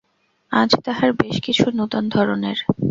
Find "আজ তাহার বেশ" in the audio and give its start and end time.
0.51-1.35